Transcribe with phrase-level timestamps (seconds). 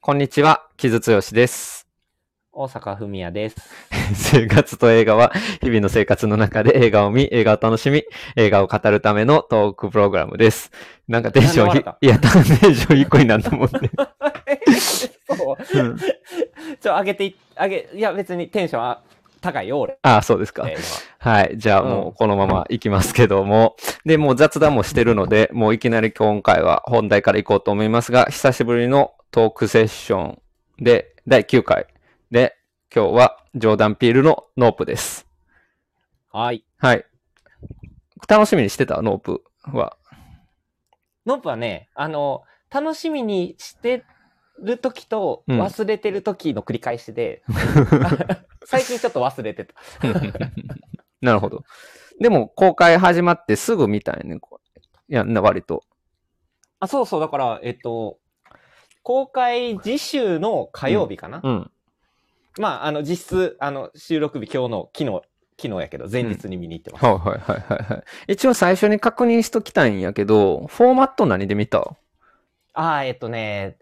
[0.00, 1.88] こんにちは、木津剛です。
[2.52, 3.56] 大阪文也です。
[4.14, 8.04] 生活と映画は、日々の生活の中で映画を見、映画を楽しみ、
[8.36, 10.70] 映画を語るためのトークプログラムです。
[11.08, 13.90] なんかテンションいや、テンション一個になると思って。
[15.36, 15.78] そう。
[15.78, 15.98] うん
[16.80, 19.02] ちょ、上げてい、上げ、いや別にテンションは
[19.40, 19.98] 高いよ、俺。
[20.02, 20.64] ああ、そうですか。
[20.68, 21.58] えーはい。
[21.58, 23.74] じゃあうんもうこのまま行きますけども。
[24.06, 30.42] で、もう雑談もしてるので、もういきなり今回は本題から行こうと思いますが、久しぶりのトークセッション
[30.78, 31.86] で、第9回
[32.30, 32.56] で、
[32.94, 35.26] 今日はジョーダン・ピールのノープです。
[36.32, 36.64] 今はい。
[36.78, 37.04] はい。
[38.26, 39.02] 楽しみにしてた？
[39.02, 39.98] ノープは。
[41.26, 44.02] ノープはね、あの、楽しみにして
[44.62, 47.42] る時とうん忘れてる時の繰り返しで、
[48.64, 49.74] 最近ちょっと忘れてた。
[51.20, 51.64] なるほど。
[52.18, 54.40] でも、公開始まってすぐ見たんやね。
[55.10, 55.82] いや、な、割と。
[56.80, 58.18] あ、そうそう、だから、えっと、
[59.02, 61.70] 公開次週の火曜日かな、うん。
[62.58, 65.22] まあ、あの、実質、あの、収録日今日の昨日、
[65.60, 67.04] 昨日やけど、前日に見に行ってます。
[67.04, 68.04] はいはいはいはいはい。
[68.32, 71.96] 一応最初に確認しときたいんやけど、フォーマット何で見た？
[72.74, 73.76] ああ、えっとね、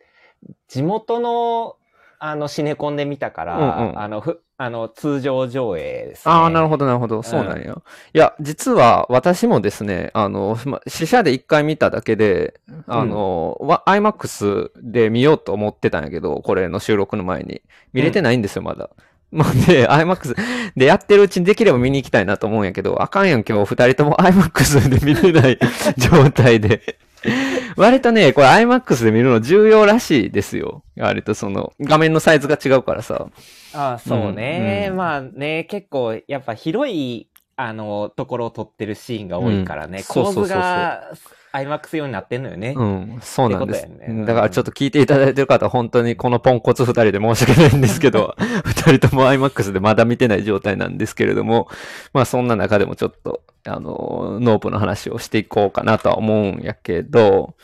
[0.69, 1.77] 地元の、
[2.19, 6.33] あの、シネコンで見たから、うんうんあの、ふ、あの、通常上映ですね。
[6.33, 7.23] ああ、なるほどなるほど。
[7.23, 7.77] そうなんや。
[8.15, 17.63] いや、実は私もですね、あの、ま試写で一回見ただけで、あの、わ IMAX で見ようと思ってたんやけど、これの収録の前に。
[17.93, 18.89] 見れてないんですよ、まだ。
[19.31, 20.35] まあ、で、IMAX
[20.77, 25.59] でやってるうちにできれば見に行きたいなと思うんやけど、あかんやん、今日二人とも IMAX で見れない
[25.99, 26.99] 状態で。
[27.77, 30.83] 割とね、これ IMAX で見るの重要らしいですよ。
[30.97, 33.27] 割とその、画面のサイズが違うからさ。
[33.75, 34.97] ああ、そうね、うんうん。
[34.97, 40.05] まあね、結構、やっぱ広い、あの、ところを撮ってるシーンが多いからね、うん。
[40.05, 40.47] そう構そうそうそう。
[40.49, 41.13] 図が
[41.57, 42.75] IMAX 用になってんのよね。
[42.77, 43.87] うん、そうなんです。
[43.87, 51.69] ねだからちょっと聞いていただいてる方、本当にこのポンコツ二人で申し訳ないんですけど、 二人とも IMAX でまだ見てない状態なんですけれども、
[52.13, 57.55] まあそんな中でもちょっと、あの、ノープの話をしていこうかなとは思うんやけど、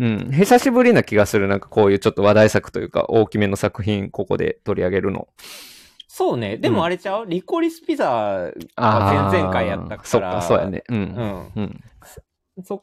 [0.00, 5.28] うん、久しぶりな気がする、なんかこういうちょっと話題作というか、大きめの作品、ここで取り上げるの。
[6.06, 6.56] そうね。
[6.56, 10.04] でもあれちゃう、リコリスピザが前々回やったから。
[10.04, 10.82] そっか、そうやね。
[10.88, 10.94] う。
[10.94, 11.52] うんん。
[11.54, 11.80] うん。
[12.64, 12.82] そ、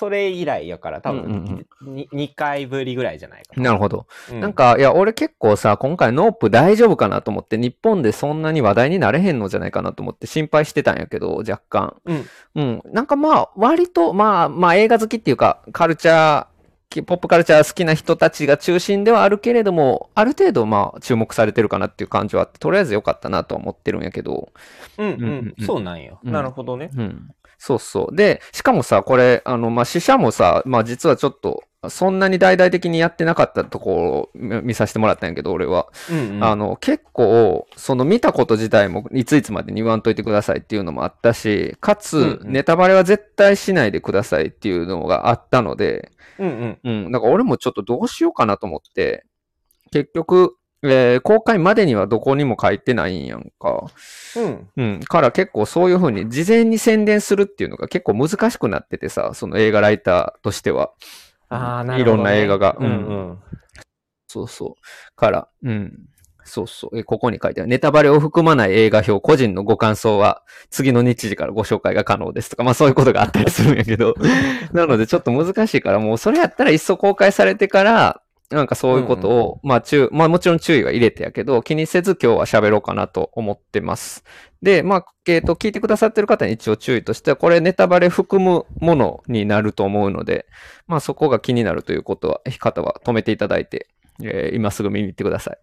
[0.00, 3.64] それ以来やから、多うんうん分、に2回ぶりぐらいじゃないかな。
[3.64, 4.06] なるほど。
[4.32, 11.96] うなん、か、いや、俺結構さ、今回ノープ大丈夫かなと思って、日本でそんなに話題になれへんのじゃないかなと思って心配してたんやけど、若干。
[12.06, 12.30] うん。
[12.54, 12.82] うん。
[12.86, 16.46] なんかまあ、割と、まあ、まあ映画好きっていうか、カルチャー、
[16.88, 24.52] きポップカルチャー好きな人たちが中心ではあるけれども、ある程度まあ注目されてるかなっていう感じはあって、とりあえず良かったなとは思ってるんやけど、
[24.98, 25.66] うん、ううんうんん。
[25.66, 26.20] そうなんよ。
[26.24, 26.90] うんなるほどね。
[26.96, 27.30] うん。
[27.62, 28.16] そうそう。
[28.16, 35.88] で、しかもさ、これ、あの、まあ、死者もさ、まあ、実はちょっと、そんなに大々的にやってなかったところを見見させてもらったんやけど、俺は。
[36.10, 36.44] うん、うん。
[36.44, 46.78] あの、結構、その見たこと自体もいついつまでに言わんといてくださいっていうのもあったし、かつ、うんうんネタバレは絶対しないでくださいっていうのがあったので、うん、うん。
[46.82, 49.26] うん、なんか俺もちょっとどうしようかなと思って、
[49.92, 53.90] 結局、えー公開までにはどこにも書いてないんやんか。
[54.36, 54.68] うん。
[54.76, 55.00] うん。
[55.00, 60.92] から結構そういう風に事前に宣伝するっていうのが結構難しくなっててさ、その映画ライターとしては。
[61.48, 62.16] ああ、なるほど、ね。
[62.16, 62.88] いろんな映画がうん、う
[63.32, 63.38] ん。
[64.26, 65.16] そうそう。
[65.16, 66.10] から、うん。
[66.44, 66.98] そうそう。
[66.98, 67.70] え、ここに書いてある。
[67.70, 74.14] ネタバレを含まない映画表、個人のご感想は、次の日時からご紹介が可能ですとか、まあそういうことがあったりするんやけど。
[74.72, 78.19] なのでちょっと難しいから、もうそれやったらいっそ公開されてから、
[78.50, 84.24] なんかそういうことを、まあ注、まあもちろん注意は入れてやけど、気にせず今日は喋ろうかなと思ってます。
[84.60, 90.46] で、まあ、えっ、と、聞いてくださってる方に一応注意としては、これネタバレ含むものになると思うので、
[90.88, 93.86] まあそこが気になるということは、方は止めていただいて、
[94.22, 95.58] えー今すぐ見に行ってください。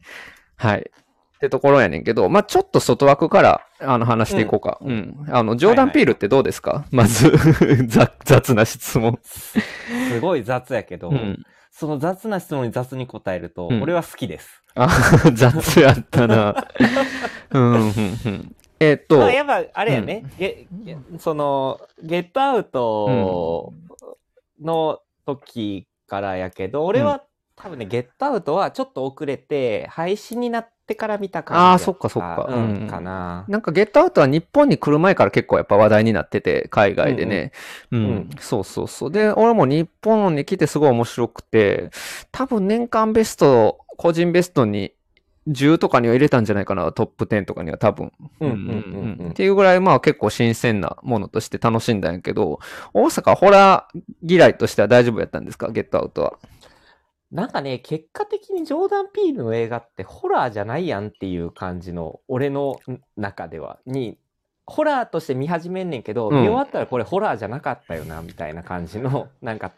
[0.55, 0.89] はい。
[1.37, 4.79] ってところやねんけど、まあちょっと外枠からあの話していこうか。
[4.81, 5.25] うん。
[5.29, 7.31] あの、ジョーダン・ピールってどうですか、まず
[7.87, 9.19] 雑、雑な質問。
[9.21, 11.43] すごい雑やけど、うん。
[11.71, 14.63] その雑な質問に雑に答えると、うん俺は好きです。
[14.75, 14.87] あ、
[15.33, 16.67] 雑やったな。
[17.51, 17.91] うん、うん、
[18.25, 18.55] うん。
[18.79, 23.73] えっと、まあ、やっぱ、あれやね、ゲゲその、ゲットアウト
[24.61, 27.23] の時からやけど、俺は
[27.55, 33.45] 多分ね、ゲットアウトはちょっと遅れて、配信になってから見た感じやあーそっかそっかううんん、かな。
[33.47, 37.51] なんかゲットアウトは日本に来る前から結構やっぱ話題になってて、海外でね。
[37.91, 39.11] うん、うんそうそうそう。
[39.11, 41.91] で、俺も日本に来てすごい面白くて、
[42.31, 44.93] 多分年間ベスト、個人ベストに
[45.47, 48.11] 10とかには入れたんじゃないかな、トップ10とかには多分。
[48.39, 52.59] うんうんうんうんっていうぐらいまあ結構新鮮なものとして楽しんだんやけど、
[52.93, 56.33] 大阪ホラー嫌いとしては大丈夫やったんですか、ゲットアウトは。
[57.31, 62.79] なんかね、結果的にジョーダン・ピールの映画ってホラーじゃないやんっていう感じの、俺の
[63.17, 64.17] 中では、に、
[64.65, 69.71] ホラーとして見始めんねんけど、うん見終わったらこれホラーじゃなかったよな、みたいな感じの、 なんか、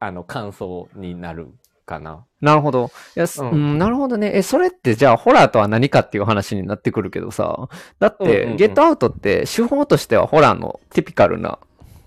[0.00, 1.48] あの、感想になる
[1.84, 2.24] かな。
[2.40, 2.90] なるほど。
[3.16, 4.32] いや、すううんん、なるほどね。
[4.34, 7.68] え、それってじゃあ、ホラーとは何かっていう話になってくるけどさ、
[8.00, 11.58] だって、うんうんうんゲットアウトって手法としてはホラーのティピカルな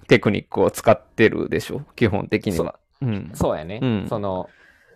[0.10, 1.82] テクニックを使ってるでしょ？
[1.96, 2.76] 基本的には。
[3.02, 3.32] うん。
[3.34, 3.80] そうやね。
[3.82, 4.50] うんその、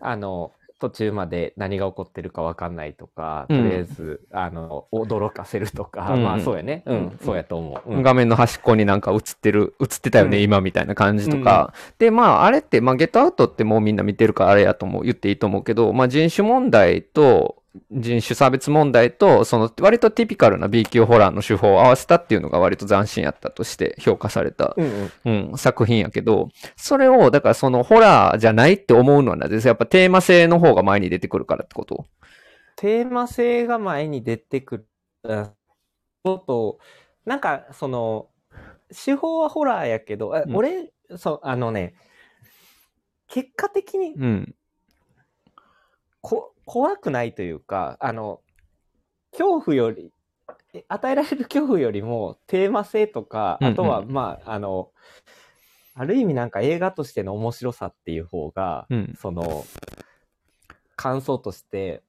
[0.04, 6.84] あの、途中まで何が起こってるか分かんないとか、うんとりあえず、あの、驚かせるとか、うんまあそうやね。
[6.86, 7.94] うん、うんそうやと思う。
[7.94, 11.74] うん画面の端っこになんか映ってる、映ってたよね、うん今みたいな感じとか。
[12.00, 25.52] で、まあ、あれって、まあ、ゲットアウトってもうみんな見てるからあれやとも言っていいと思うけど、まあ、人種問題と、人種差別問題と、その割とティピカルな B 級ホラーの手法を合わせたっていうのが割と斬新やったとして評価された、うんうん。
[25.52, 32.06] うん、作品やけど、それを、だからそのホラーじゃないって思うのはなぜやっぱテーマ性の方が前に出てくるからってこと？
[32.76, 34.88] テーマ性が前に出てくる。
[35.24, 35.46] うん
[36.26, 36.80] ちょっと、
[37.26, 38.30] なんか、その、
[38.90, 41.96] 手法はホラーやけど、あうん俺、そう、あのね、
[43.28, 44.56] 結果的にうん。
[46.24, 48.40] こ怖くないというか、あの、
[49.32, 50.12] 恐怖より、
[50.74, 54.90] え与えられる恐怖よりもテーマ性とか、うんうんあとは、まあ、あの、
[55.96, 59.14] ある意味なんか映画としての面白さっていう方が、うん。
[59.20, 59.66] その、
[60.96, 62.02] 感想として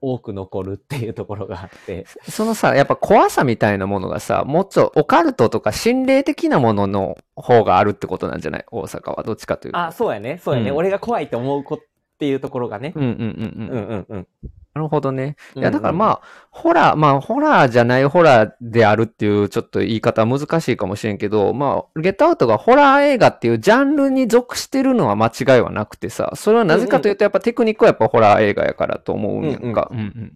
[0.00, 8.64] 多く残るっていうところがあって、そのさ、やっぱ怖さみたいなものがさ、もっとオカルトとか心霊的なものの方があるってことなんじゃない？
[8.72, 9.22] 大阪は。
[9.22, 9.78] どっちかというと。
[9.78, 11.78] あ、そうやね、そうやね、うん俺が怖いと思うこ
[12.22, 12.92] っていうところがね。
[12.94, 13.68] うんうんうんうん。
[13.68, 14.26] うんうんうん。
[14.74, 15.36] なるほどね。
[15.56, 16.20] いうんや、だからまあ、
[16.52, 29.88] ホラー、まあ、ホラーじゃないホラーであるっていう、ちょっと言い方は難しいかもしれんけど、まあ、ゲットアウトがホラー映画っていうジャンルに属してるのは間違いはなくてさ、それはなぜかというと、やっぱテクニックはやっぱホラー映画やからと思うんやんか。
[29.90, 30.32] うんうん。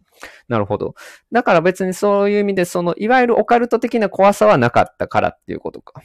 [0.48, 0.96] なるほど。
[1.30, 6.02] だから別にそういう意味で、その、いわゆるオカルト的な怖さはなかったからっていうことか。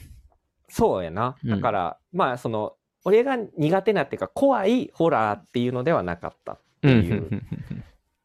[0.68, 1.36] そうやな。
[1.44, 7.42] うんだから、まあ、その、俺が苦手なっていうか、怖いホラーっていうのではなかったってうんうんいう。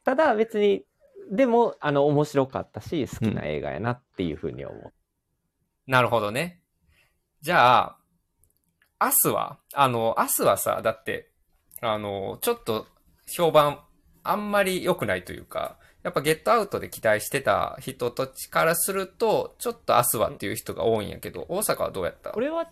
[0.03, 0.83] ただ別に、
[1.31, 4.93] でも、あの、面白かったし、好きな映画やなっていうふうに思う。
[5.87, 6.61] なるほどね。
[7.41, 7.97] じゃあ、
[8.99, 11.31] 明日は、あの、明日はさ、だって、
[11.81, 12.87] あの、ちょっと
[13.27, 13.81] 評判
[14.23, 22.31] あんまり良くないというか、やっぱゲットアウトで期待してた人たちからすると、ちょっと明日はっていう人が多いんやけど、大阪はどうやった？
[22.35, 22.71] 俺は、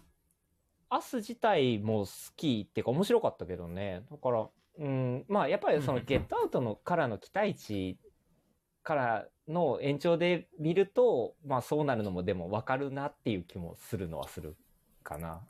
[0.90, 4.04] アス自体も好きっていうか面白かったけどね。
[4.12, 4.48] だから、
[4.78, 7.98] うん、まあやっぱりそのゲットアウトのからの期待値
[8.84, 14.56] からの延長で見ると、まあそうなるのもでも分かるなっていう気もするのはする
[15.04, 15.42] かな。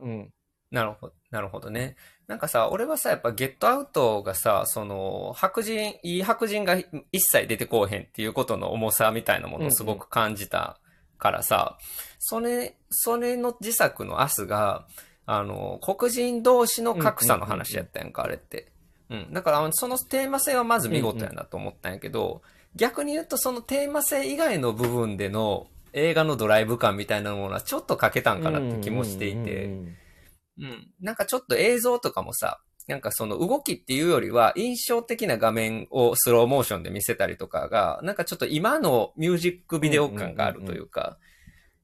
[0.00, 0.32] うん。
[0.72, 1.96] なるほど、なるほどね。
[2.26, 10.78] なんかさ、俺はさ、やっぱゲットアウトがさ、その、白人、いい白人が一切出てこうへんっていうことの重さみたいなものをすごく感じた
[11.22, 11.78] からさ、
[12.18, 14.86] それ、それの自作のアスが、
[15.24, 18.72] あの、黒人同士の格差の話やったやんか、あれって。
[19.08, 19.32] うん。
[19.32, 22.42] だから、そのテーマ性はまず見事やなと思ったんやけど、
[22.74, 29.96] 逆に言うとそのテーマ性以外の部分での映画のドライブ感みたいなものはちょっと欠けたんかなって気もしていて、うんうんうんうん
[30.58, 30.90] うん。
[31.00, 41.18] なんかちょっと映像とかもさ、なんかその動きっていうよりは印象的な画面をスローモーションで見せたりとかが、なんかちょっと今のミュージックビデオ感があるというか、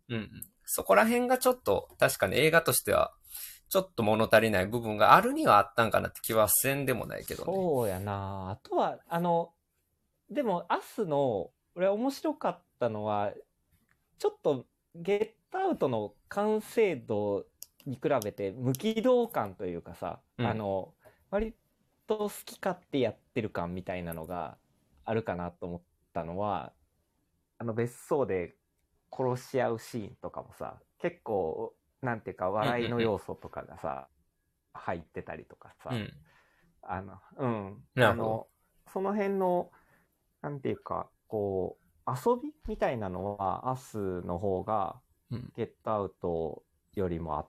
[0.08, 0.30] うん。
[0.64, 3.14] そこら辺がちょっと確かに映画としては
[3.68, 7.52] ちょっと物足りない部分があるにはあったんかなって気はせんでもないけどね。
[7.54, 8.50] そうやな。
[8.50, 9.52] あとは、あの、
[10.30, 13.32] でも、アスの、俺面白かったのは、
[14.18, 17.44] ちょっと、ゲットアウトの完成度
[17.88, 20.94] に比べて、無軌道感というかさ、うんあの、
[21.30, 21.54] 割
[22.06, 24.58] と好き勝手やってる感みたいなのが
[25.04, 26.72] あるかなと思ったのは、
[27.58, 28.56] あの、別荘で
[29.10, 34.08] 殺し合うシーンとかもさ、結構、なんていうか、笑いの要素とかがさ、
[34.74, 36.12] 入ってたりとかさ、うん。
[36.82, 37.84] あの、うん。
[37.96, 38.46] あの、
[38.92, 39.70] その辺の、
[40.42, 46.62] なんていうか、こう、遊びみたいなのは、アスの方が、うんゲットアウト
[46.94, 47.48] よりもあっ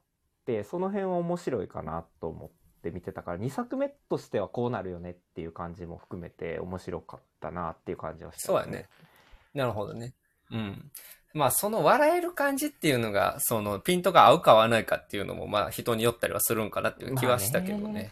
[0.49, 2.49] て、その辺は面白いかなと思っ
[2.81, 8.89] て見てたから、2作目としてはこうなるよねっていう感じも含めて面白かったなっていう感じはした、そうやね。
[9.53, 10.15] なるほどね。
[10.49, 10.91] うん。
[11.35, 18.11] まあ、その笑える感じっていうのが、その、ピントが合うか合わないかっていうのも、まあ、人によったりはするんかなっていう気はしたけどね。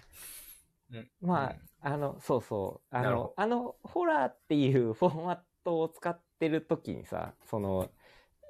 [1.22, 2.96] まあ、あの、そうそう。
[2.96, 7.90] あの、あの、ホラーっていうフォーマットを使ってる時にさ、その、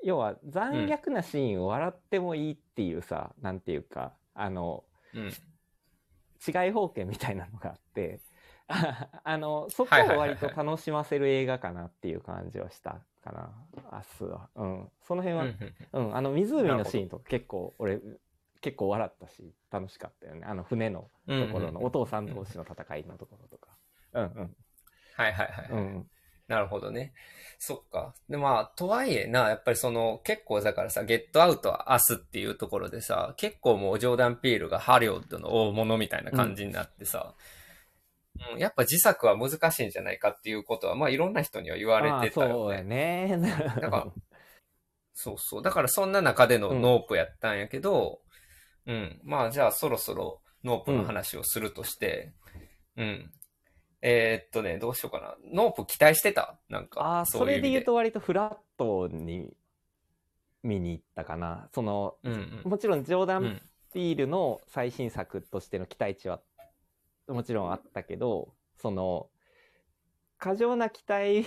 [0.04, 4.84] 要は残虐なシーンを笑ってもいいっていうさ、なんていうか、あの、
[5.16, 5.34] うん。
[6.48, 8.20] 違い方形みたいなのがあって、
[8.70, 13.52] あの、そこを割と楽しませる映画かなっていう感じはしたかな、
[14.22, 14.50] 明日は。
[14.54, 14.92] うん。
[15.02, 15.46] その辺は、
[15.94, 18.00] うんあの湖のシーンとか結構俺
[18.62, 20.46] 結構笑ったし楽しかったよね。
[20.46, 23.70] あの船のところのお父さん同士の戦いのところとか。
[24.14, 24.56] うんうん。
[25.16, 25.70] はいはいはい。
[25.72, 26.10] うん
[26.48, 27.14] なるほどね。
[27.60, 28.14] そっか。
[28.30, 37.58] で、まあ、とはいえな、やっぱりその、結構だからさ、ゲットアウトは明日っていうところでさ、結構もうジョーダン・ピールがハリウッドの大物みたいな感じになってさ、うん
[38.60, 43.36] やっぱ自作は難しいんじゃないかっていうことは、まあいろんな人には言われてたああそうやよね。
[43.36, 43.52] ね
[43.82, 44.08] だから、
[45.14, 45.64] そうそう。
[45.64, 48.22] だからそんな中でのうんノープやったんやけど、
[48.86, 49.20] うん。
[49.24, 52.34] まあじゃあそろそろノープの話をするとして、
[52.96, 53.32] うん。
[54.02, 55.36] えーっとね、どうしようかな。
[55.54, 56.60] ノープ期待してた？
[56.70, 57.02] なんか。
[57.02, 59.54] ああそれで言うと、と割とフラットに
[60.64, 62.72] 見に行ったかなその、うんうん。
[62.72, 63.62] もちろんジョーダン・うん。
[63.94, 66.42] ピールの最新作としての期待値は
[67.28, 69.28] もちろんあったけどその
[70.38, 71.46] 過剰な期待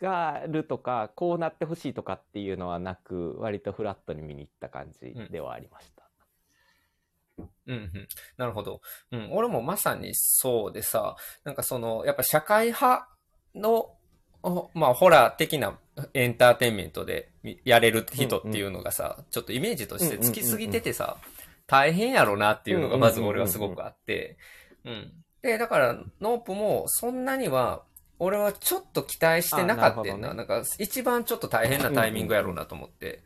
[0.00, 5.95] があるとかこうなってほしいとかっていうのはなく割とフラットに見に行った感じではありました。
[7.66, 8.08] うんうん。
[8.36, 8.80] なるほど。
[9.12, 9.28] うん。
[9.32, 13.08] 俺もまさにそうでさ、なんかその、やっぱ社会派
[13.54, 13.92] の、
[14.42, 15.78] おまあ、ホラー的な
[16.14, 21.16] エンターテインメントでみやれる人っていうのがさ、ちょっとイメージとしてつきすぎててさ、
[21.66, 24.36] 大変やろなっていうのがまず俺はすごくあって、
[24.84, 25.12] うん。
[25.42, 27.82] で、だから、ノープもそんなには、
[28.18, 30.12] 俺はちょっと期待してなかったんな。
[30.12, 33.06] あなねなんか、一番ちょっと大変なタイミングやろうなと思って。
[33.06, 33.22] うんうん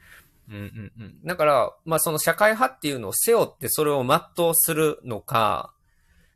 [0.56, 1.22] うん。
[1.24, 5.72] だから、まあその社会派っていうのを背負ってそれを全うするのか、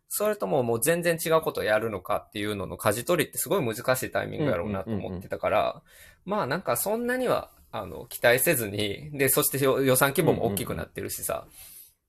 [0.08, 5.82] それとももう全然違うことをやるのかっていうのの舵取りってすごい難しいタイミングやろうなと思ってたから、
[6.24, 11.46] まあなんかそんなには、あの、期待せずに、で、そして予予算規模も大きくなってるしさ、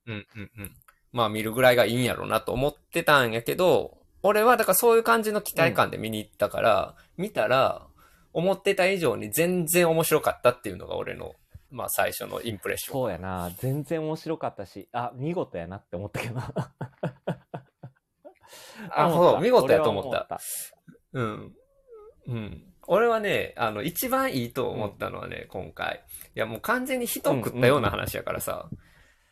[0.06, 0.72] うんうんうん。
[1.12, 7.88] まあ見るぐらいがいいんやろうなと思ってたんやけど、俺はだからそういう感じの期待感で見に行ったから、見たら、
[8.34, 11.36] 思ってた以上に全然面白かったっていうのが俺の、
[11.76, 12.94] まあ最初のインプレッション。
[12.94, 16.54] そうやな全然面白かったしあ見事やなって思ったけどな
[18.92, 20.12] あ、思そう、見事やと思っ。
[20.12, 20.40] た。
[21.14, 21.54] うん。
[22.28, 22.64] うん。
[22.88, 26.04] 俺はね、あの、一番いいと思ったのはね、今回。
[26.36, 28.70] いや、もう完全に人を食ったような話やからさ。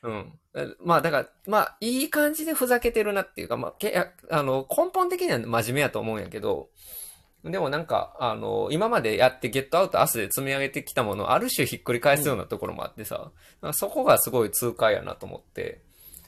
[0.02, 0.40] うん。
[0.56, 6.70] えまあ、だから、まあ、いい感じでふざけてるなっていうか、まあ、けやあの、根本的には真面目やと思うんやけど、
[7.44, 13.32] でもなんか、あの、今までやってゲットアウト明日で積み上げてきたものをある種ひっくり返すようなところもあってさ、
[13.62, 15.82] なんかそこがすごい痛快やなと思って、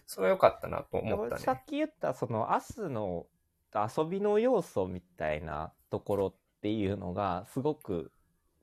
[0.08, 1.42] それは良かったなと思ったね。
[1.42, 3.26] さっき言ったその明日の
[3.74, 8.12] 遊びの要素みたいなところっていうのがすごく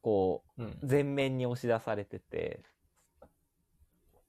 [0.03, 2.61] こう前面に押し出されてて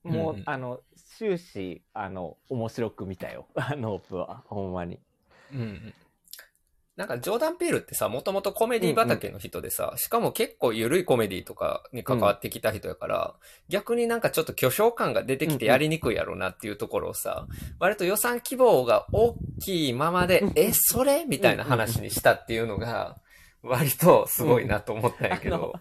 [0.04, 0.82] もう、うんうんあの
[1.18, 5.00] 終始あの面白く見たよ あのオープはほんまに。
[5.54, 5.94] うんうん。
[6.96, 13.34] なんか、ジョーダン・ピールってさ、もともとコメディ畑の人でさ、しかも結構緩いコメディとかに関わってきた人やから、
[13.68, 17.48] 逆になんかちょっと巨匠感が出てきてやりにくいやろうなっていうところをさ、
[17.80, 21.26] 割と予算規模が大きいままで、 え、それ？
[21.26, 23.18] みたいな話にしたっていうのが、
[23.64, 25.74] 割とすごいなと思ったんやけど。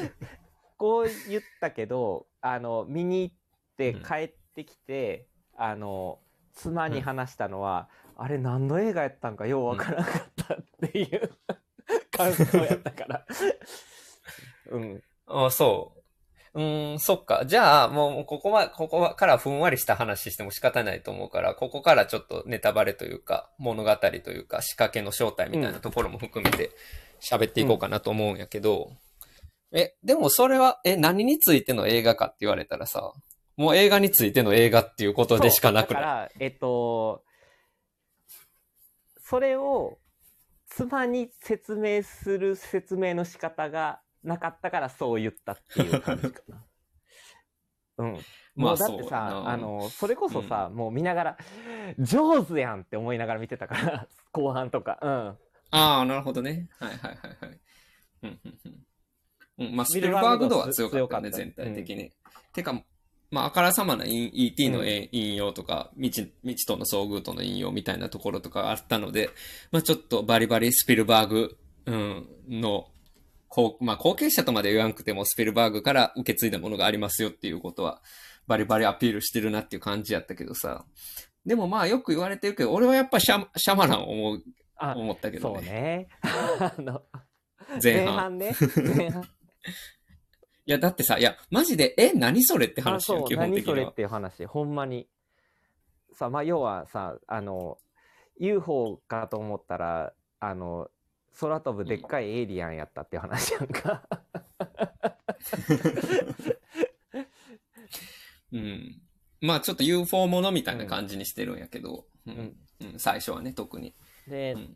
[0.76, 3.34] こう言ったけどあの見に行っ
[3.78, 4.02] てうん。
[4.02, 6.18] 帰ってきて、あの
[6.52, 11.30] 妻に話したのは、あれ何の映画やったんかようわからなかったっていう、
[12.10, 13.26] 感想やったから。
[14.70, 15.02] うん。
[15.26, 15.92] あそ
[16.54, 16.60] う。
[16.60, 17.44] うーん、そっか。
[17.46, 26.70] じゃあ、もう、ここは、ここはからふんわりした話しても仕方ないと思うから、ここからちょっとネタバレというか、物語というか、仕掛けの正体みたいなところも含めて
[27.20, 28.92] 喋っていこうかなと思うんやけど、
[29.72, 33.12] え、でもそれは、え、何についての映画かって言われたらさ、
[33.56, 36.02] もう映画についての映画っていうことでしかなくない？
[36.02, 37.24] だから、えっと、
[39.24, 39.98] それを
[40.76, 46.64] 妻に説明する説明の仕方がなかったからそう言ったっていう感じかな。
[47.98, 48.12] うん。
[48.56, 51.38] まあもうだってさ、なあの、それこそさ、もう見ながら、
[51.98, 54.98] 上手やんって思いながら見てたから、 後半とか。
[55.00, 55.38] うん。
[55.70, 56.68] ああ、なるほどね。
[56.78, 57.60] はいはいはいはい。
[58.22, 59.66] うんうんうん。
[59.66, 62.12] うん、まあ、スピビルルバーグ度は強かったね、全体的に。
[62.52, 62.82] てか、
[63.34, 69.28] まあ、あからさまな E- ET のえ引用とか、未知未知との遭遇との引用みたいなところとかあったので、
[69.72, 72.86] まあ、ちょっとバリバリスピルバーグ、うん、の、
[73.48, 78.00] こう、まあ、後継者とまで言わんくても、スピルバーグから受け継いだものがありますよっていうことは、
[78.46, 80.84] バリバリアピールしてるなっていう感じやったけどさ。
[81.44, 84.44] でもまあ、よく言われてるけど、俺はやっぱシャシャマランを思う、
[84.76, 85.70] あ、思ったけどそうね。
[85.70, 86.08] ね。
[86.22, 87.02] あの、
[87.82, 88.38] 前半。
[88.38, 88.54] ね。
[88.96, 89.24] 前半。
[90.66, 93.94] いや、だってさ、いや、マジで、え、何それってあ話よ、基本的には何それっ。
[93.94, 95.06] ていう話ほんまに
[96.12, 97.78] さ、まあ、要はさ、あの、
[98.38, 100.90] UFO かと思ったら、あの、
[101.38, 104.02] 空飛ぶでっかいエイリアンやったっていう話やんか。
[108.52, 109.00] うん。
[109.42, 112.56] まあちょっと UFO ものみたいな感じにしてるんやけど、ううんん。
[112.80, 113.94] うん最初はね、特に。
[114.28, 114.66] でうん、い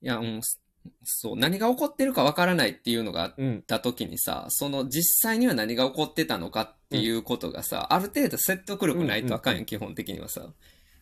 [0.00, 0.60] や、うん、す
[1.04, 3.62] そう、何が起こってるかわからないっていうのがあっうん。
[3.62, 10.42] た時にさ、その実際には何が起こってたのかっていうことがさ、ある程度説得力ないとあかんやん、うん基本的にはさ。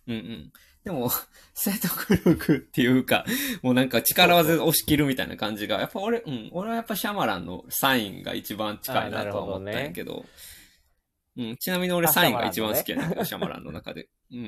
[0.06, 0.52] うんうん。
[0.84, 1.10] でも、
[1.54, 3.24] 説得力っていうか、
[3.62, 10.26] もうなんか力技で押し切るみたいな感じが、やっぱ俺、うん、俺はやっぱシャマランのサインが一番近いなとは思ったんやけど、
[11.36, 14.08] うん、ちなみに俺あサインが一番好シきやねシャマランの中で。
[14.32, 14.38] うん。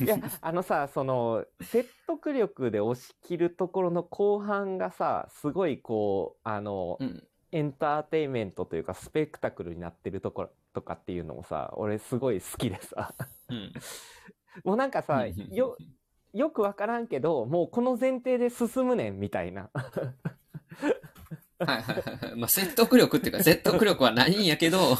[0.00, 7.22] いや、あのさ、その、説得力で押し切るところの後半がさ、すごいこう、あの、うん。
[7.54, 13.14] エンターテインメントというか、スペクタクルになってるところとかっていうのもさ、俺すごい好きでさ、
[13.50, 13.72] うん。
[14.64, 15.76] もうなんかさ、うんよ、
[16.32, 19.68] よくわからんけど、もうこの前提で進むねんみたいな。
[19.74, 19.82] は
[21.60, 21.92] いはいは
[22.22, 22.36] いはい。
[22.36, 24.96] まあ説得力っていうか、説得力はないんやけど、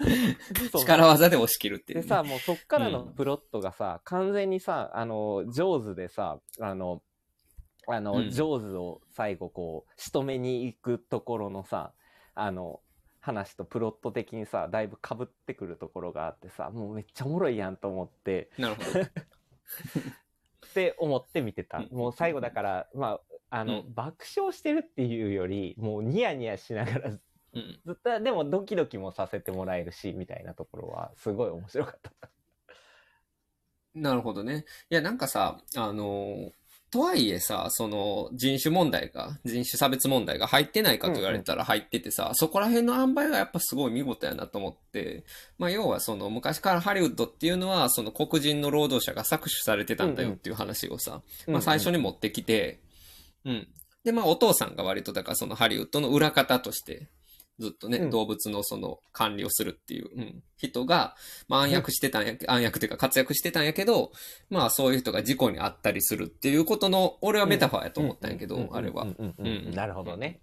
[0.74, 3.14] 力技で押し切るっていうね、でさ、もうそっからのうん。
[3.14, 7.02] プロットがさ、完全にさ、あの、上手でさ、あの、
[7.86, 8.30] あの、うん。
[8.30, 11.92] 上手を最後こう、仕留めに行くところのさ、
[12.34, 12.80] あの、
[13.20, 19.00] 話とプロット的にさ、だいぶ被ってくるところがあってさ、もうめっちゃおもろいやんと思って、なるほど。
[20.70, 21.78] って思って見てた。
[21.78, 21.88] うん。
[21.96, 23.94] もう最後だから、まあ、あの、うん。
[23.94, 27.20] 爆笑してるっていうより、もうニヤニヤしながら、ず
[27.54, 27.92] うん。
[27.92, 32.12] っと、でもドキドキもさせてもらえるし、みたいなところは、すごい面白かった。
[33.94, 34.64] なるほどね。
[34.88, 36.52] いや、なんかさ、あのー
[36.90, 45.24] とはいえさ、その人種問題が、人種差別問題が入ってないかと言われたら入っててさ、そこら辺の塩梅がやっぱすごい見事やなと思って、
[45.56, 52.80] まあ要はその昔からハリウッドっていうのはその黒人の労働者が搾取されてたんだよっていう話をさ、まあ最初に持ってきて、
[53.44, 53.68] うん。
[54.02, 57.08] で、まあお父さんが割とだからそのハリウッドの裏方として、
[57.60, 58.10] ずっとね、うん。
[58.10, 61.14] 動物のその管理をするっていう、うん、人が、
[61.46, 64.12] まあ暗躍してたんや、暗躍っていうか活躍してたんやけど、
[64.48, 69.06] まあそういう人が事故に遭ったりするっていうことの、俺はメタファーやと思ったんやけど、あれは。
[69.38, 70.40] なるほどね。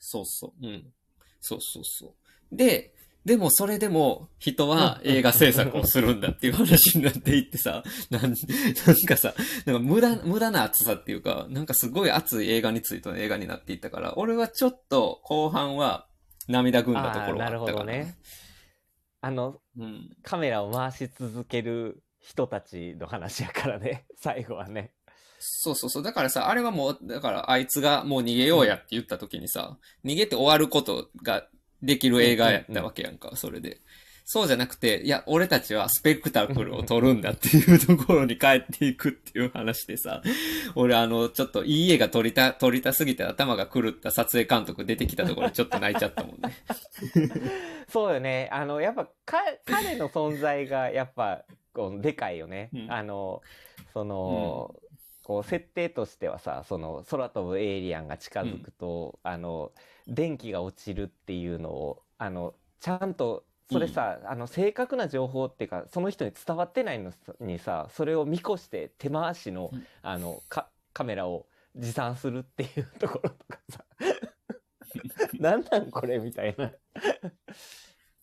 [0.00, 0.66] そうそう。
[0.66, 0.92] うん。
[1.40, 2.14] そうそうそ
[2.52, 2.56] う。
[2.56, 2.92] で、
[3.26, 8.32] でもそれでも人は映画制作をするんだっていう話になっていってさ、 なんなん
[9.04, 9.34] かさ、
[9.64, 16.05] なんか無駄、無駄な熱さっていうか、なんかすごい熱い映画についての映画になっていったから、俺はちょっと後半は
[16.48, 17.66] 涙ぐんだところがあったから。
[17.66, 18.16] なるほどね。
[19.20, 20.16] あの、うん。
[20.22, 24.92] カメラを回し続ける人たちの話やからね、 最後はね。
[25.38, 26.02] そうそうそう。
[26.02, 31.48] だからさ、あれはもう、だからあいつがもう逃げようやって言った時にさ、逃げて終わることが
[31.82, 33.80] できる映画やったわけやんか、それで。
[34.28, 40.20] そうじゃなくて、いや、俺たちはスペクタクルを撮るんだっていうところに帰っていくっていう話でさ、
[40.74, 46.56] 俺あの、ちょっといい映画撮りた、撮りたすぎて頭が狂った撮影監督出てきたところでちょっと泣いちゃったもんね。
[47.88, 48.48] そうよね。
[48.50, 52.70] あの、やっぱ、か、彼の存在が、やっぱ、こう、でかいよね。
[52.74, 53.42] うんあの、
[53.92, 54.74] その、
[55.22, 59.70] こう、設定としてはさ、その、空飛ぶエイリアンが近づくと、あの、
[60.08, 69.86] 電気が落ちるっていうのを、あの、ちゃんと、それさ、あの、正確な情報っていうか、その人に伝わってないのにさ、それを見越して手回しの、うん。
[70.02, 73.84] あの、か、カメラを持参するっていうところとかさ、
[75.38, 76.72] なんなんこれみたいな。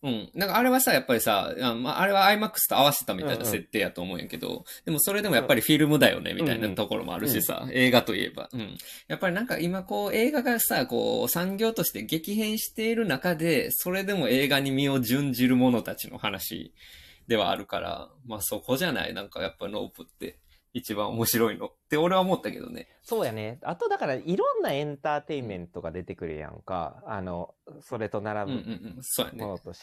[0.04, 0.30] うん。
[0.34, 8.50] なんかあれはさ、やっぱりさ、あ,、まあ、あれは IMAX と合わせたみたいうんうんな設定やと思うんやけど、でもそれでもやっぱりフィルムだよね、みたいなところもあるしさ、映画といえば。
[8.52, 8.76] うん。
[9.08, 16.74] やっぱりなんか今こう映画がさ、こう産業として激変している中で、それでも映画に身を準じる者たちの話
[17.26, 20.38] ではあるから、まあそこじゃない、なんかやっぱノープって
[20.74, 22.88] 一番面白いのって俺は思ったけどね。
[23.00, 23.60] そうやね。
[23.62, 27.00] あとだからいろんなエンターテインメントが出てくるやんか。
[27.06, 28.98] あの、それとうん並ぶうんうん。
[29.00, 29.52] そうやねも。
[29.52, 29.80] のとし、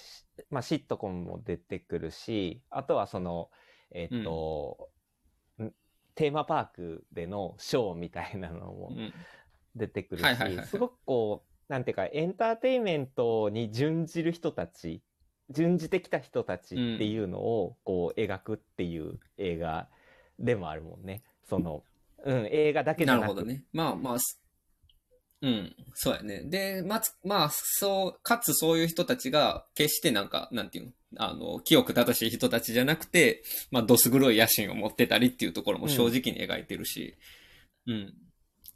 [0.49, 3.49] まあシットコムも出てくるし、あとはその、
[3.91, 4.89] えっと、
[5.63, 5.71] ん
[6.13, 9.13] テーマパークでのショーみたいなのもうん。
[9.75, 15.01] 出てくるし、すごくこう、なんていうか、エンターテインメントに準じる人たち、
[15.49, 19.87] 準じてきた人たちっていうのをこう描くっていう映画
[20.41, 21.23] でもあるもんね。
[21.47, 21.83] その、
[22.25, 23.63] うん、映画だけじゃなくなるほどね。
[23.71, 24.41] まあまあ、す
[25.41, 26.43] うん、そうやね。
[26.43, 37.17] で、まつ、まあ、そう、かつそういう人たちが、決してなんか、なんていうの、あの、清く正しい人たちじゃなくて、まあ、どす黒い野心を持ってたりっていうところも正直に描いてるし、
[37.87, 38.13] うん。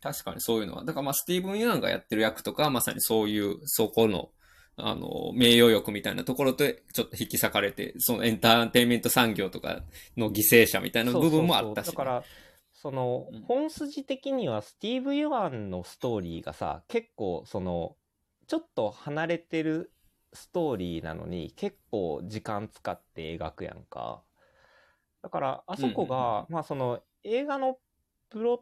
[0.01, 0.83] 確かにそういうのは。
[0.83, 4.31] だからまあ、スティーブン・ユアンがやってる役とかはまさにそういう、そこの、
[4.77, 9.81] あの、名誉欲みたいなところとちょっと引き裂かれて、そのエンターテインメント産業とか
[10.17, 12.23] の犠牲者みたいな部分もあったし、ね、だから、
[12.73, 17.95] その、本筋的にはスティーブ・ユアンのストーリーがさ、結構その、
[18.47, 19.91] ちょっと離れてる
[20.33, 24.21] ストーリーなのに結構時間使って描くやんか。
[25.23, 27.79] だから、あそこが、まあその映画の
[28.29, 28.59] プロッ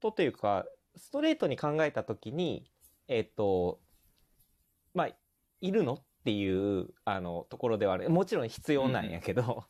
[0.00, 2.70] トというか、ストレートに考えたときに、
[3.08, 3.80] えっ、と、
[4.92, 5.10] まあ、
[5.62, 5.94] いるの？
[5.94, 8.10] っていう、あの、ところではある。
[8.10, 9.64] もちろん必要なんやけど、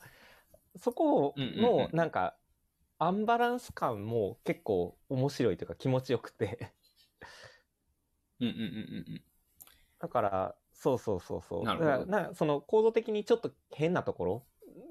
[0.77, 1.97] そこうんうんのう、ん。
[1.97, 2.37] なんか、
[2.99, 6.73] アンバランス感も結構面白いというか気持ちよくて。
[8.41, 8.65] うんうんうんう
[9.13, 9.23] ん
[9.99, 11.65] だから、そうそうそうそう。
[11.65, 11.91] なるほど。
[11.91, 14.47] だからなその構造的にちょっと変なところ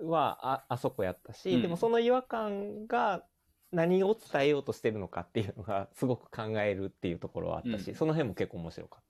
[0.07, 1.61] はああそこやったし、うん。
[1.61, 3.25] でもその違和感が
[3.73, 7.95] 何を伝えようとしてるのかっていうのがすごく考えるっていうところはあったし、うん。
[7.95, 9.03] その辺も結構面白かっ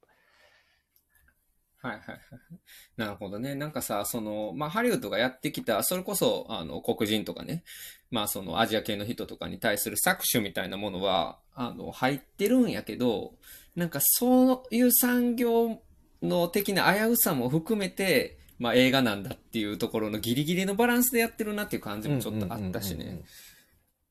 [1.81, 2.19] はいはいはい。
[2.95, 3.55] なるほどね。
[3.55, 7.63] なんかさ、その、まあ、ハリウッドがやってきた、それこそ、あの、黒人とかね、
[8.11, 13.35] まあ、その、アジア系の人とかに対する搾取みたいなものは、あの、入ってるんやけど、
[13.75, 15.81] なんか、そういう産業
[16.21, 21.99] の的な危うさも含めて、まあ、映画なんだっていうところのギリギリのバランスでやってるなっていう感。
[22.01, 23.23] じもちょっとあったしうんうんうんうんね。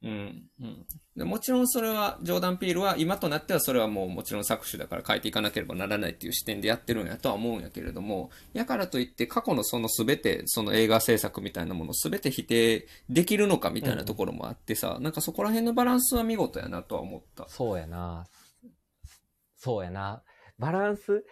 [0.03, 0.87] うん、うん。
[1.15, 17.47] でもちろんそれは、ジョーダン・ピールは、今となってはそれはもうもちろん搾取だから変えていかなければならないっていう視点でやってるんやとは思うんやけれども、やからといって過去のその全て、その映画制作みたいなものを全て否定できるのかみたいなところもあってさ、なんかそこら辺のバランスは見事やなとは思った。
[17.49, 18.27] そうやな。
[19.57, 20.23] そうやな。
[20.59, 21.25] バランス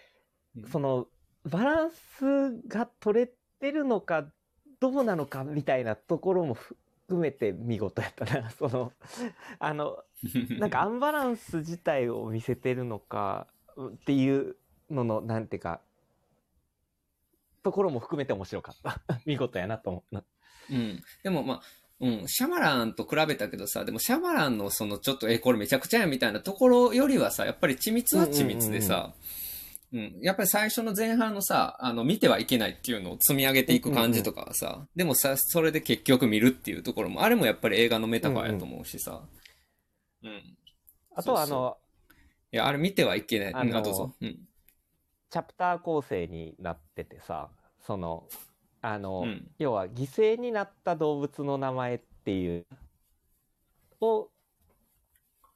[0.56, 1.06] うん、その、
[1.44, 4.26] バランスが取れてるのか、
[4.80, 6.56] どうなのかみたいなところも
[7.08, 8.50] 含めて見事やったな。
[8.52, 8.92] その、
[9.58, 10.04] あの、
[10.60, 13.46] なんかアンバランス自体を見せてるのか
[13.80, 14.56] っていう
[14.90, 15.80] のの、なんていうか、
[17.62, 19.00] ところも含めて面白かった。
[19.24, 20.24] 見事やなと思う。
[20.70, 21.02] うん。
[21.22, 21.62] でもまあ、
[22.00, 29.24] うん、シャマランと比べたけどさ、でもシャマランのそのちょっと、え、これめちゃくちゃやみたいなところよりはさ、やっぱり緻密は緻密でさ、うん、
[30.20, 39.22] やっぱり最初の前半のさ、あの、見てはいけないっていうのを積み上げていく感じとかはさ、でもさ、それで結局見るっていうところも、あれもやっぱり映画のメタファーやと思うしさ。
[40.22, 40.56] うん。
[41.14, 41.76] あとはあそうの、
[42.52, 43.54] いや、あれ見てはいけない。
[43.54, 44.14] あのうん、あ、どうぞ。
[44.20, 44.38] うん。
[45.30, 47.50] チャプター構成になっててさ、
[47.86, 48.28] その、
[48.82, 52.66] あの、うん要は犠牲になった動物の名前っていう
[54.00, 54.28] を、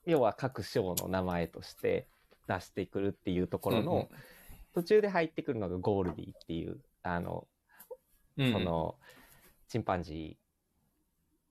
[0.06, 2.08] 要は各章の名前として
[2.46, 4.08] 出してくるっていうところの、
[4.74, 7.46] 途中で入ってくるのがゴールディっていう、あの、
[8.36, 8.96] そ、の、
[9.68, 10.36] チンパンジ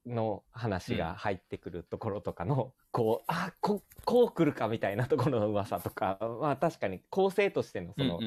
[0.08, 8.20] ーの話が入ってくるところとかの、こう、あ、こ、こう来るかみたいなところの噂とか、まあ確かに構成としてのその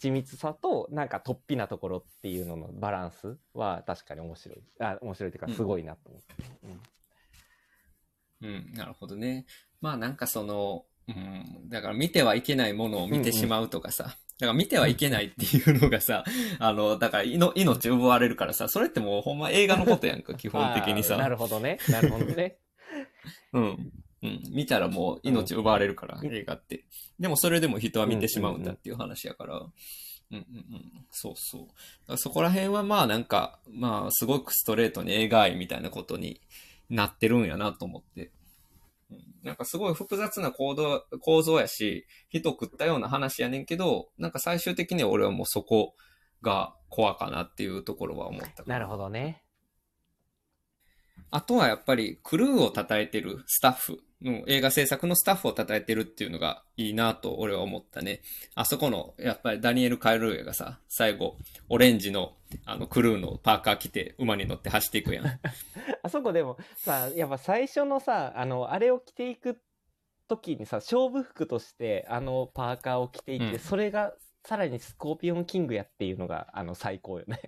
[0.00, 4.62] 緻密さと、なんか突飛なところっていうののバランスは確かに面白い。
[4.80, 6.34] あ、面白いというかすごいなと思って。
[6.64, 6.80] うん
[8.40, 9.46] うん、なるほどね。
[9.80, 16.24] まあなんかその、うん、だから見てはいけないものを見てしまうとかさ、だから見てはいけないっていうのがさ、
[16.60, 21.28] あの、だからいの命奪われるからさ、それってもうほんま映画のことやんか、 基本的にあーなさ。
[21.28, 21.78] るほどね。
[21.88, 22.58] なるほどね。
[23.52, 23.92] うん。
[24.22, 24.42] うん。
[24.50, 26.84] 見たらもう命奪われるから、うん映画って。
[27.18, 29.56] でもそれでも人は見てしまうんだっていう話やから。
[29.56, 29.70] うん
[30.30, 31.06] うんうん。
[31.10, 31.68] そうそ
[32.06, 32.16] う。
[32.16, 36.40] そこら辺はまあなんか、まあすごくストレートに映画愛みたいなことに
[36.90, 38.30] なってるんやなと思って。
[39.42, 45.94] なんかすごい複雑な行動構造やし、人食ったような話やねんけど、なんか最終的には俺はもうそこ
[46.42, 49.42] がコアかなっていうところは思ったなるほどね。
[51.30, 58.20] あとはやっぱりクルーを称えてるスタッフ、うん、映画制作のスタッフを称えてるっていうのがいいなと俺は思ったね。
[58.54, 61.36] あそこの、やっぱりダニエル・カイルーエがさ、最後、
[61.68, 65.26] オレンジのあのクルーのパーカー着て馬に乗って走っていくやん。
[66.02, 69.60] あそこでもさ、やっぱ最初のさ、あの、あれを着ていく
[70.28, 77.40] 時にさ、勝負服としてあのパーカーを着ていて、うんそれがさらにスコーピオンキングやっていうのが、あの、最高よね。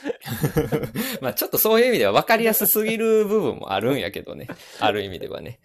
[1.20, 4.48] まあちょっとそういう意味では分かりやすすぎる部分もあるんやけどね。
[4.80, 5.60] ある意味ではね。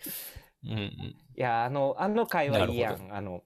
[0.64, 0.80] うんうん。
[0.80, 3.14] いや、あの、あの回はいいやん。
[3.14, 3.44] あの、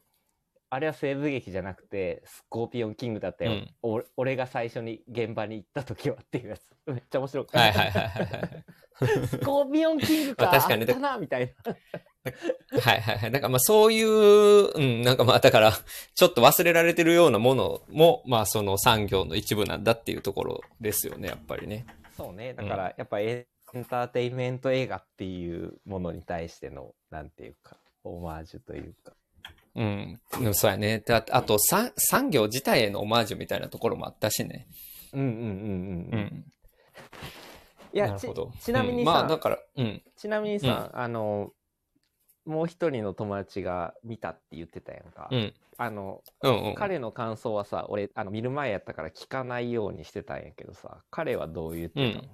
[0.74, 3.52] あれは西部劇じゃなくて、スコーピオンキングだったよ。
[3.52, 6.62] うんお俺が最初に現場に行った時はっていうやつ。
[6.88, 7.80] めっちゃ面白かった。
[7.80, 8.66] はいはいはいはいはい。
[9.28, 10.46] スコーピオンキングか。
[10.46, 12.80] まあ確かにあったな、みたいな。
[12.80, 13.32] はいはいはい。
[13.32, 21.86] だからまあそういう、うん、なんかまあだから、ちょっと忘れられてるようなものも、まあその産業の一部なんだっていうところですよね、やっぱりね。
[22.16, 22.54] そうね。
[22.54, 29.12] だから、やっぱエンターテインメント映画っていうものに対しての、なんていうか、オマージュというか。
[29.76, 30.20] うん。
[30.42, 31.00] うんそうやね。
[31.00, 34.68] でああと、産産業自体へのオマージュみたいなところもあったしね。
[35.14, 36.46] うんうんうんううん。
[37.94, 37.98] いん。
[37.98, 38.52] やちなるほど。
[38.60, 40.02] ちなみにさ、うんまあ、だから、うん。
[40.18, 41.52] ちなみにさ、あの、
[42.46, 45.30] もう一人の友達が見たって言ってたやんか。
[45.32, 45.54] うん。
[45.78, 46.76] あの、うんうん。
[46.76, 52.30] 彼の感想はさ、俺、あの見る前やったから聞かないようにしてたんやけどさ、彼はどう言ってたの、うん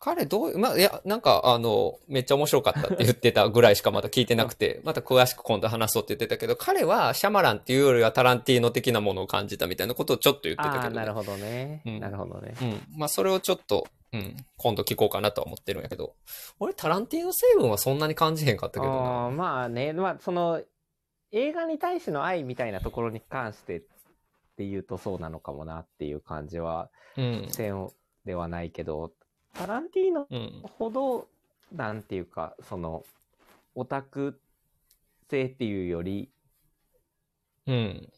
[0.00, 11.82] 彼どう、まあ、いや、なんか、あの、めっちゃ面白かったって言ってたぐらいしかまだ聞いてなくて、また詳しく今度話そうって言ってたけど、彼はシャマランっていうよりはタランティーノ的なものを感じたみたいなことをちょっと言ってたああ、けど、なるほどね。
[11.84, 12.54] うんなるほどね。
[12.62, 12.82] うん。
[12.96, 16.14] まあ、それをちょっと、うん、今度聞こうかなとは思ってるんやけど、
[16.60, 18.92] 俺タランティーノ成分はそんなに感じへんかったけど。
[18.92, 20.62] まあね、まあ、その、
[21.32, 23.82] 映画に対しての愛みたいなところに関してっ
[24.56, 27.46] ていうとそうなのかもなっていう感じは、うん。
[27.50, 27.90] せん
[28.24, 29.12] ではないけど、
[29.54, 30.62] タランティーノうん。
[30.78, 31.28] ほど、
[31.72, 33.04] なんていうか、その、
[33.74, 34.40] オタク
[35.28, 36.30] 性っていうより、
[37.66, 38.08] うん。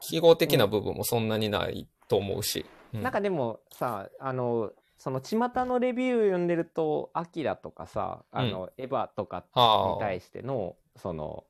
[0.00, 2.66] 記号的な部分もそんなにないと思うし。
[2.92, 11.44] うんなんかでもさ、あの、その巷のレビューを読んでると、アキラとかさ、あの、エヴァとかに対しての、その、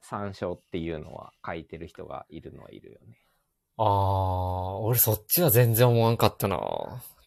[0.00, 3.18] 参照っていうのは書いてる人がいるのはいるよね。
[3.78, 6.58] ああ、俺そっちは全然思わんかったな。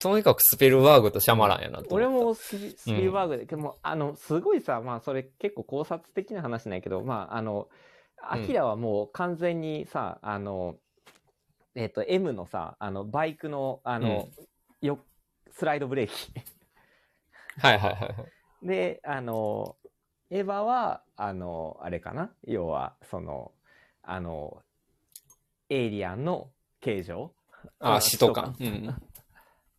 [0.01, 1.93] とにかくスピルバーグとシャマランやなと。
[1.93, 7.69] 俺もスピスピルバーグで、でも、あの、すごいさ、まあ、それ結構考察的な話なんやけど、まあ、あの、
[8.23, 10.75] アキラはもう完全にさ、あの、
[11.75, 14.27] えっ、と、M のさ、あの、バイクの、あの、
[14.81, 14.99] よ、
[15.51, 16.33] スライドブレーキ。
[17.59, 18.07] はいはいはいは
[18.63, 18.67] い。
[18.67, 19.75] で、あの、
[20.31, 22.31] エヴァは、あの、あれかな？
[22.47, 23.51] 要は、その、
[24.01, 24.61] あの、
[25.69, 27.31] エイリアンの形状？
[27.79, 28.55] あ、うん使徒感。
[28.59, 29.01] うん。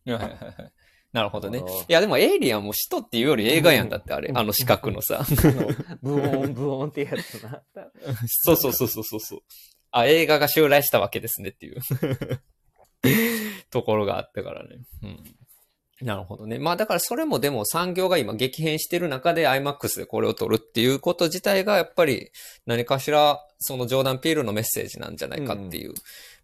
[0.05, 0.71] はいはいはいはい。
[1.13, 1.59] なるほどね。
[1.59, 4.29] いやでもエイリアンも使徒っていうより映画やんだってあれ。
[4.29, 5.23] うんあの四角のさ。
[6.01, 7.61] ブオーン、ブオーンってやつな。
[8.25, 9.39] そうそうそうそうそうそう。
[9.91, 11.81] あ、映画が襲来したわけですねっていう
[13.69, 14.77] ところがあったからね。
[15.03, 15.23] うん。
[16.01, 16.57] なるほどね。
[16.57, 22.31] まあだからそれもでも産業が今激変してる中で IMAX でこれを撮るっていうこと自体がやっぱり
[22.65, 25.93] 何かしらそのジョーダン・ピールのメッセージなんじゃないかっていう。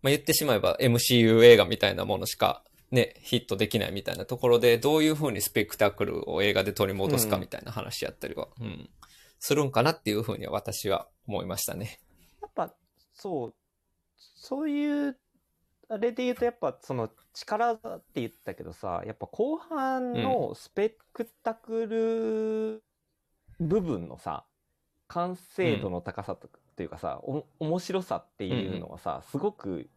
[0.01, 8.89] まあ言ってしまえば MCU 映画みたいなものしかね、ヒットできないみたいなところでどういう風にスペクタクルを映画で取り戻すかみたいな話やったりは、うん、
[9.39, 11.99] するんかなっていう風には私は思いましたね。
[12.41, 12.73] やっぱ、
[13.13, 13.53] そう、
[14.17, 15.17] そういう、
[15.87, 22.81] あれで言うとやっぱその力って言ったけどさ、やっぱ後半のスペクタク
[23.59, 24.45] ル部分のさ、
[25.07, 26.49] 完成度の高さと
[26.79, 29.89] というかさ、お面白さっていうのはさ、すごく、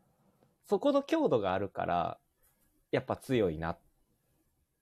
[0.68, 2.18] そこの強度があるから、
[2.92, 3.78] やっぱ強いなっ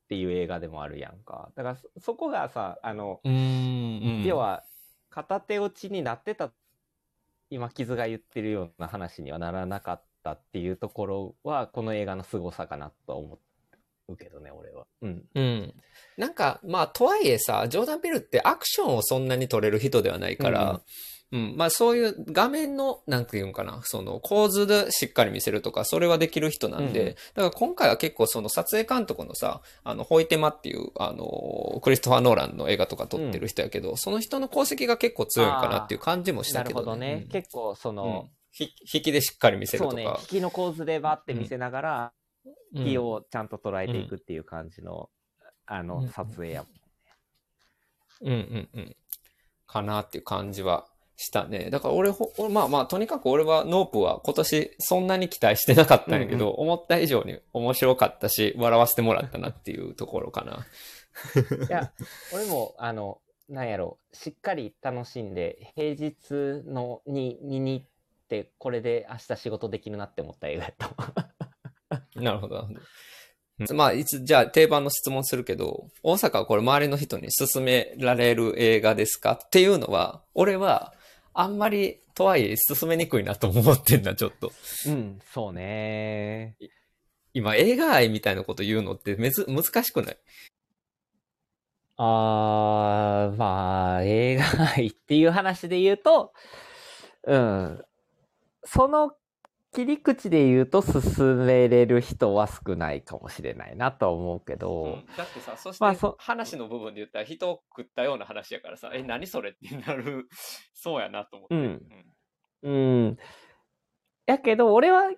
[0.08, 1.50] ていう映画でもあるやんか。
[1.54, 4.64] だからそそこがさ、あの、うん要は
[5.08, 6.52] 片手落ちになってた
[7.48, 13.38] 今傷が言ってるような話にはならなかったっていうところはこの映画の凄さかなとは思
[14.08, 14.86] うけどね俺は。
[15.02, 15.24] うん。
[15.34, 15.74] うん。
[16.16, 20.80] なんか、まあ、とはいえさ、ジョーダン・ピルってアクションをそんなに撮れる人ではないから、うん、
[21.30, 37.22] まあそういう画面の、なんていうんかな、その構図でしっかり見せるとか、それはできる人なんで、うんだから今回は結構その撮影監督のさ、あの、ホイテマっていう、あの、クリストファー・ノーランの映画とか撮ってる人やけど、その人の功績が結構強いんかなっていう感じもしたなるけどほどね。
[37.24, 37.28] うん。
[37.28, 40.04] 結構その、ひ引きでしっかり見せるそうね。
[40.04, 40.18] とか。
[40.22, 42.12] 引きの構図でバッて見せながら、
[42.74, 42.82] うん。
[42.82, 45.08] 引きをちゃんと捉えていくっていう感じの、
[45.66, 45.86] あうん。
[45.86, 46.68] の撮影やも
[48.28, 48.32] ん。
[48.32, 48.34] うん。
[48.34, 48.68] うん。
[48.74, 48.96] うん。
[49.68, 50.89] かなっていう感じは
[51.20, 51.68] したね。
[51.68, 60.66] だから俺ほ、俺まあまあ、とにかく俺はノープは今年そんなに期待してなかったんやけど、思った以上に面白かったし、笑わせてもらったなっていうところかな。
[61.68, 61.92] いや、
[62.32, 67.86] 俺も、あの、なんやろ、しっかり楽しんで、平日のに見に行っ
[68.28, 72.00] て、これで明日仕事できるなって思った映画やった。
[72.18, 72.80] なるほど、なるほど。
[72.80, 72.86] うん
[73.74, 80.94] まあ、いつ、じゃあ定番の質問するけど、大阪はこれ周りの人に勧められる映画ですかっていうのは、俺は、
[81.32, 84.52] あんまり、とはいえ勧めにくいなと思ってんだ、ちょっと。
[84.86, 86.56] うん、そうね。
[87.32, 90.18] 今、映画愛みたいなこと言うのってめず、難しくない？
[91.96, 94.44] あー、まあ、映画
[94.76, 96.32] 愛っていう話で言うと、
[97.24, 97.84] うん、
[98.64, 99.12] その
[99.72, 110.28] 切り口で言うと進めれる人は少ないかもしれないなとは思うけど、だってさ、そして、まあそ話の部分で言ったら人を食ったような話やからさ、え、何それってなる、
[110.74, 111.54] そうやなと思って。
[111.54, 111.80] うん
[112.62, 113.18] うん。
[114.26, 115.10] やけど、俺は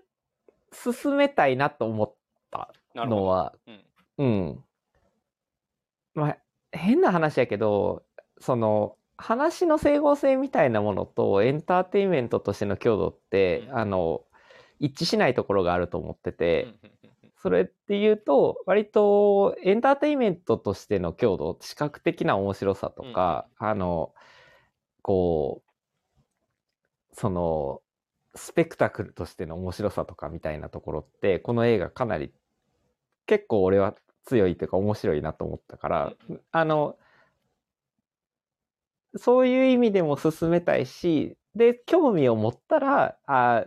[0.73, 2.15] 進めたいなと思っ
[2.51, 2.73] た。
[2.95, 3.85] のは、うん
[4.19, 4.65] うん。
[6.15, 6.39] まあ、
[6.73, 8.05] 変な話やけど、
[8.39, 14.25] その、話の整合性みたいなものとエンターテインメントとしての強度って、うんあの
[14.83, 16.75] 一致しないところがあると思ってうんて、
[17.41, 24.13] それっていうと割とエンターテインメントとしての強度視覚的な面白さとか、あの
[25.01, 25.63] こ
[27.13, 27.81] うその
[28.35, 32.33] スペクタクルとしての面白さとかみたいなところってこの映画かなり
[33.27, 36.13] 結構俺は強いというか面白いなと思ったから、
[36.51, 36.97] あの
[39.17, 43.67] そういう意味でも進めたいしで興味を持ったらあ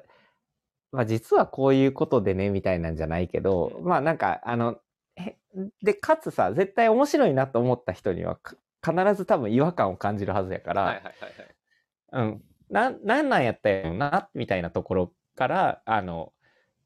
[0.96, 4.78] まあ実はこういうことでねみたいなんじゃないけど、うんまあなんかあの
[5.16, 5.38] へ
[5.82, 8.56] でかつさ絶対面白いなと思った人にはか
[8.86, 11.14] 必ず多分違和感を感じるはずやから、はいはいはい
[12.20, 12.28] はい。
[12.28, 12.42] うん。
[12.70, 16.34] な、なんなんやったよな、みたいなところから、あの、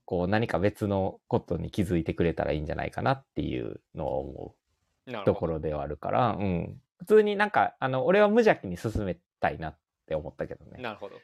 [0.06, 4.56] こう何か別のことに気づいてくれたらいいんじゃないかなっていうのを思
[5.08, 6.82] うところではあるから、うん。
[7.00, 10.82] 普通になんか、あの、俺は無邪気に進めたいなって思ったけどね。
[10.82, 11.16] なるほど。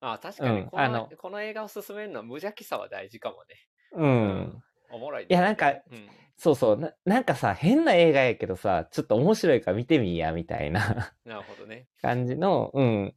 [0.00, 3.56] ああ確かにうんこの,、あのこの映画を進めるのは無邪気さは大事かもね。
[3.92, 4.62] うん。
[4.90, 5.26] おもろい、ね。
[5.30, 6.92] いやなんかうん、そうそうな。
[7.04, 11.86] なんかさ、変な映画やけどさ、ちょっと面白いから見てみや、みたいななるほどね。
[12.02, 13.14] 感じの、うん、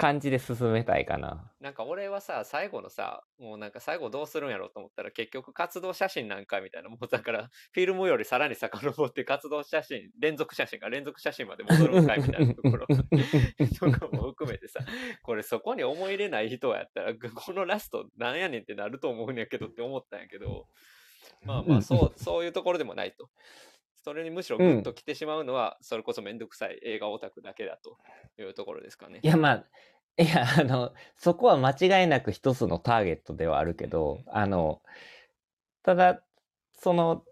[0.00, 1.52] 感じで進めたいかな。
[1.60, 14.80] なんか俺はさ、最後のさ、もうなんか最後どうするんやろうと思ったら結局活動写真なんかみたいな、もうだから フィルムよりさらに遡って活動写真、連続写真が連続写真まで戻るんかいみたいなところ とかも含めてさ、
[15.22, 20.66] これそこに思い入れない人やったら、 このラストなんやねんってなると思うんやけどって思ったんやけど、
[21.44, 23.28] まあまあそう、そういうところでもないと。
[24.02, 27.98] それにむしろグッと来てしまうのは、それこそめんどくさい映画オタクだけだと
[28.42, 29.20] いうところですかね。
[29.22, 29.64] いや、まあ、
[30.16, 34.82] いや、あの、そこは間違いなく一つのターゲットではあるけど、あの、
[35.82, 36.22] ただ、
[36.74, 37.24] その、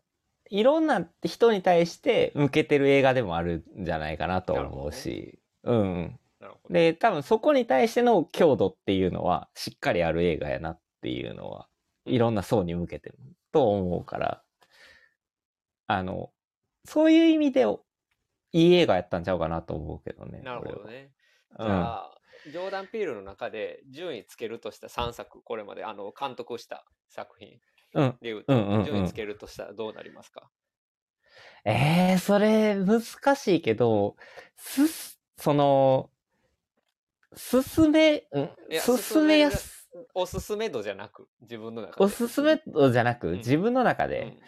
[0.51, 6.19] いろんな人に対して向けてる映画でもあるんじゃないかなと思うし、うん。
[6.71, 11.69] で、多分そこに対しての強度っていうのは、しっかりある映画やなっていうのは、
[12.07, 13.19] いろんな層に向けてる
[13.53, 14.43] と思うから、
[15.87, 16.31] あの、
[16.89, 17.67] そういう意味で、
[18.53, 20.41] いい映画やったんちゃうかなと思うけどね。
[20.41, 21.13] なるほど俺ね。
[21.51, 21.67] は。
[21.67, 22.19] じゃあ、
[22.51, 27.61] ジョーダン・ピールの中で順位つけるとした3作、これまであの監督した作品
[27.95, 28.05] うん。
[28.05, 28.19] うん。
[28.23, 30.51] でいううんうんうんと、順位つけるとしたらどうなりますか、
[31.65, 33.03] ええそれ難
[33.37, 34.17] しいけど、
[34.57, 36.11] す、その、
[37.37, 42.05] 進め、うん進めやす、おすすめ度じゃなく、自分の中で。
[42.05, 44.41] おすすめ度じゃなく、うん自分の中で、うん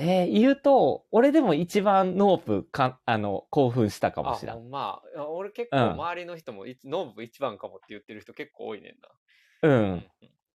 [0.00, 4.54] えー言うと、俺でも一番ノープか、あの、興奮したかもあ、しれん。
[4.54, 9.08] ほんまあ、俺結構うん周りの人もいノープ一番かもって言ってる人結構多いねんな。
[9.62, 9.68] う。
[9.68, 10.04] うんん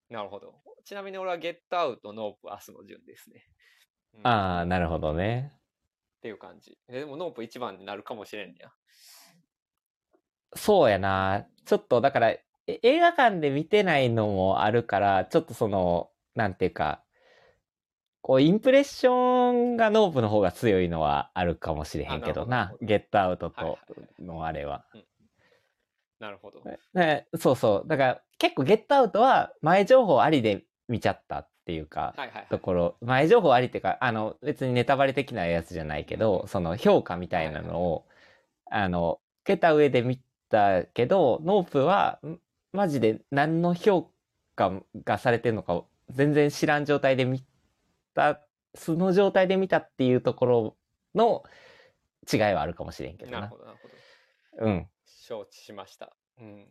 [0.10, 0.56] なるほど。
[0.86, 3.44] ちなみに俺はゲットアウト、ノープ、アスの順ですね。
[4.14, 5.52] うんああ、なるほどね。
[6.18, 6.78] っていう感じ。
[6.88, 8.72] えでもノープ一番になるかもしれんねや。
[10.56, 11.46] そうやな。
[11.66, 17.04] ちょっと、だから、え映画館で見てないのもあるから、ちょっとその、なんていうか、
[18.24, 22.78] こう、インプレッションがノープの方が強いのはあるかもしれへんけどあなるほ。
[22.78, 23.78] どなゲットアウトとは
[24.20, 24.86] いのあれは。
[26.20, 26.64] なるほど。
[26.94, 27.88] ねそうそう。
[27.88, 32.48] だから、結構ゲットアウトは前情報ありで見ちゃったっていうか、はいはいはい。
[32.50, 38.06] ところ、前情報ありっていうか、あの、別にネタバレ的なやつじゃないけど、その評価みたいなのを、
[38.72, 40.18] あの、受けた上で見
[40.50, 42.40] たけど、ノープは、ん
[42.72, 44.10] マジで何の評
[44.56, 44.72] 価
[45.04, 47.44] がされてるのか全然知らん状態で見
[48.14, 48.42] た、
[48.76, 50.78] 素の状態で見たっていうところ
[51.16, 51.44] の
[52.32, 53.42] 違いはあるかもしれんけどな。
[53.42, 53.88] なるほど、なるほ
[54.66, 54.66] ど。
[54.66, 54.88] うん。
[55.06, 56.16] 承知しました。
[56.40, 56.68] うん、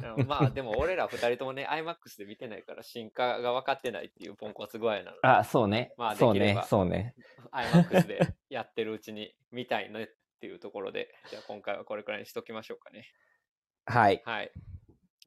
[0.26, 5.92] まあでも俺ら二人ともね iMAX で見てないから進化が分かってないっていうポンコツ具合なのであ、そうね。
[5.98, 6.66] まあでそうきればね。
[6.66, 7.14] そうね。
[7.52, 10.08] iMAX で やってるうちに見たいねっ
[10.40, 13.06] ていうところでじゃあ今回はこれくらいにしときましょうかね
[13.84, 14.22] はい。
[14.24, 14.50] はい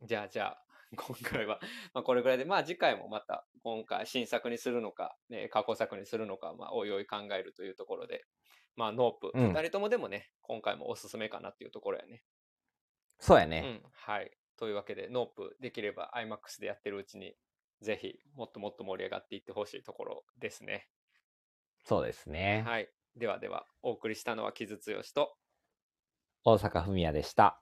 [0.02, 1.60] じゃあじゃあ 今回は、
[1.94, 8.26] まあ、これぐらいでまあ次回もまた今回新作にするのか、ね、過去作にするのか、まあ、おいおい考えるというところで
[8.76, 12.24] まあノープ、うん二人ともでもね今回もおすすめかなっていうところやね
[13.20, 13.60] うそうやね。
[13.62, 14.32] ん、はい。
[14.58, 17.36] というわけで、ノープできれば IMAX でやってるうちに、
[17.82, 20.88] ぜひもっともっと盛り上がっていってほしいところですね。
[21.86, 22.64] そうですね。
[22.66, 22.90] はい。
[23.16, 25.36] ではでは、お送りしたのは木津剛と、
[26.46, 27.62] 大阪文也でした。